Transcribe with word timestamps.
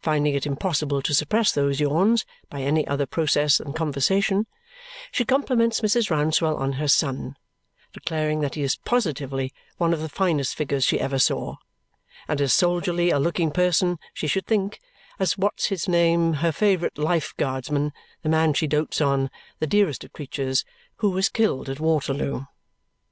Finding 0.00 0.34
it 0.34 0.44
impossible 0.44 1.00
to 1.02 1.14
suppress 1.14 1.52
those 1.52 1.78
yawns 1.78 2.26
by 2.50 2.62
any 2.62 2.84
other 2.88 3.06
process 3.06 3.58
than 3.58 3.72
conversation, 3.72 4.48
she 5.12 5.24
compliments 5.24 5.82
Mrs. 5.82 6.10
Rouncewell 6.10 6.56
on 6.58 6.72
her 6.72 6.88
son, 6.88 7.36
declaring 7.92 8.40
that 8.40 8.56
he 8.56 8.68
positively 8.84 9.44
is 9.44 9.52
one 9.78 9.92
of 9.92 10.00
the 10.00 10.08
finest 10.08 10.56
figures 10.56 10.82
she 10.84 10.98
ever 10.98 11.20
saw 11.20 11.58
and 12.26 12.40
as 12.40 12.52
soldierly 12.52 13.10
a 13.10 13.20
looking 13.20 13.52
person, 13.52 14.00
she 14.12 14.26
should 14.26 14.46
think, 14.48 14.80
as 15.20 15.38
what's 15.38 15.66
his 15.66 15.86
name, 15.86 16.32
her 16.32 16.50
favourite 16.50 16.98
Life 16.98 17.32
Guardsman 17.36 17.92
the 18.22 18.28
man 18.28 18.54
she 18.54 18.66
dotes 18.66 19.00
on, 19.00 19.30
the 19.60 19.68
dearest 19.68 20.02
of 20.02 20.12
creatures 20.12 20.64
who 20.96 21.10
was 21.10 21.28
killed 21.28 21.68
at 21.68 21.78
Waterloo. 21.78 22.46